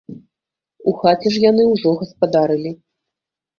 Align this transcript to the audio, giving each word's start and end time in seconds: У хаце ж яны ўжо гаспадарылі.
У 0.91 0.93
хаце 1.01 1.27
ж 1.35 1.45
яны 1.51 1.63
ўжо 1.73 1.89
гаспадарылі. 2.01 2.75